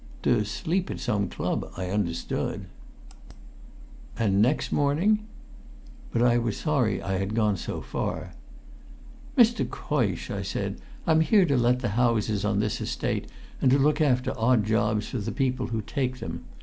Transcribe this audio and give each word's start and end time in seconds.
"To 0.23 0.43
sleep 0.45 0.89
at 0.89 0.99
some 0.99 1.29
club, 1.29 1.69
I 1.77 1.91
understood." 1.91 2.65
"And 4.17 4.41
next 4.41 4.71
morning?" 4.71 5.27
But 6.11 6.23
I 6.23 6.39
was 6.39 6.57
sorry 6.57 6.99
I 7.03 7.19
had 7.19 7.35
gone 7.35 7.55
so 7.55 7.81
far. 7.81 8.31
"Mr. 9.37 9.63
Coysh," 9.63 10.31
I 10.35 10.41
said, 10.41 10.81
"I'm 11.05 11.21
here 11.21 11.45
to 11.45 11.55
let 11.55 11.81
the 11.81 11.89
houses 11.89 12.43
on 12.43 12.59
this 12.61 12.81
Estate, 12.81 13.27
and 13.61 13.69
to 13.69 13.77
look 13.77 14.01
after 14.01 14.33
odd 14.39 14.65
jobs 14.65 15.09
for 15.09 15.19
the 15.19 15.31
people 15.31 15.67
who 15.67 15.83
take 15.83 16.17
them. 16.17 16.45